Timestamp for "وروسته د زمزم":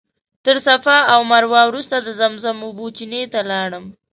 1.69-2.57